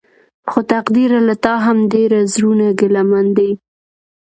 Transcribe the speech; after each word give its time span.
خو 0.49 0.59
تقديره 0.71 1.19
له 1.27 1.35
تا 1.43 1.53
هم 1.65 1.77
ډېر 1.93 2.11
زړونه 2.33 2.65
ګيلمن 2.79 3.27
دي. 3.37 3.51